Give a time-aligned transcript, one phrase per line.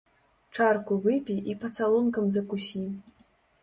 [0.55, 2.87] Чарку выпі і пацалункам закусі.